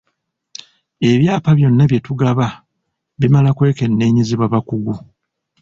[1.11, 2.45] Ebyapa byonna bye tugaba
[3.19, 4.93] bimala kwekenneenyezebwa bakugu.